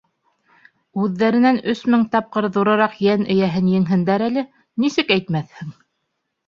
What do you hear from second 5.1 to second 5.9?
әйтмәҫһең!